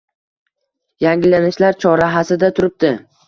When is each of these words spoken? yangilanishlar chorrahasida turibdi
yangilanishlar 1.03 1.79
chorrahasida 1.85 2.53
turibdi 2.61 2.93